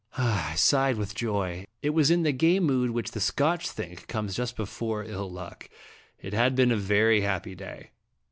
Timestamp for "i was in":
1.85-2.23